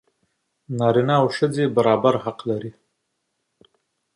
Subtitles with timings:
[0.77, 2.71] نارینه او ښځې مساوي حق لري.